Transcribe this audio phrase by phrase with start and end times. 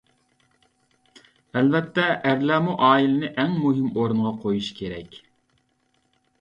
[1.61, 5.25] ئەلۋەتتە، ئەرلەرمۇ ئائىلىنى ئەڭ مۇھىم ئورۇنغا قويۇشى كېرەك.